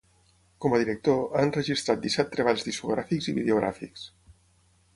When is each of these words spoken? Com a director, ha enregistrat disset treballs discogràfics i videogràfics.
Com 0.63 0.75
a 0.75 0.79
director, 0.83 1.19
ha 1.39 1.43
enregistrat 1.49 2.01
disset 2.07 2.33
treballs 2.37 2.65
discogràfics 2.71 3.29
i 3.33 3.37
videogràfics. 3.39 4.07